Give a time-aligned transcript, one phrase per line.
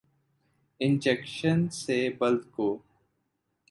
[0.81, 2.67] injection سے blood کو